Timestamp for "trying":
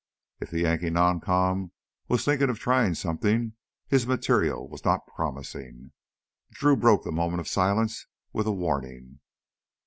2.57-2.95